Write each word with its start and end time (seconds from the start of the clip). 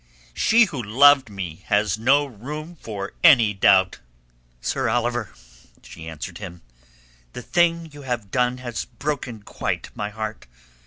she 0.33 0.63
who 0.65 0.81
loved 0.81 1.29
me 1.29 1.57
has 1.67 1.95
no 1.95 2.25
room 2.25 2.75
for 2.75 3.13
any 3.23 3.53
doubt!" 3.53 3.99
"Sir 4.59 4.89
Oliver," 4.89 5.29
she 5.83 6.07
answered 6.07 6.39
him, 6.39 6.63
"the 7.33 7.43
thing 7.43 7.87
you 7.93 8.01
have 8.01 8.31
done 8.31 8.57
has 8.57 8.85
broken 8.85 9.43
quite 9.43 9.91
my 9.93 10.09
heart. 10.09 10.47